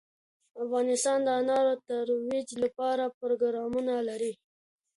افغانستان 0.63 1.17
د 1.23 1.29
انار 1.39 1.65
د 1.69 1.73
ترویج 1.87 2.49
لپاره 2.63 3.13
پروګرامونه 3.19 3.93
لري. 4.09 4.33